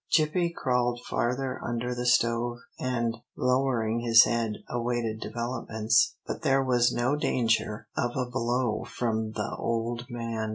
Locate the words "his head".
3.99-4.55